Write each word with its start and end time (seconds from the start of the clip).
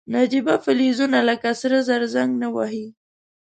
نجیبه 0.13 0.55
فلزونه 0.63 1.19
لکه 1.29 1.49
سره 1.61 1.77
زر 1.87 2.01
زنګ 2.13 2.31
نه 2.41 2.47
وهي. 2.55 2.85